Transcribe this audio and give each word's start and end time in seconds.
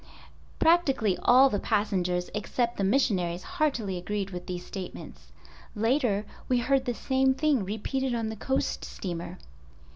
Practically 0.57 1.15
all 1.21 1.47
the 1.51 1.59
passengers, 1.59 2.31
except 2.33 2.77
the 2.77 2.83
missionaries 2.83 3.43
heartily 3.43 3.99
agreed 3.99 4.31
with 4.31 4.47
these 4.47 4.65
statements. 4.65 5.31
Later 5.75 6.25
we 6.49 6.57
heard 6.57 6.85
the 6.85 6.95
same 6.95 7.35
thing 7.35 7.63
repeated 7.63 8.15
on 8.15 8.29
the 8.29 8.35
coast 8.35 8.83
steamer. 8.83 9.37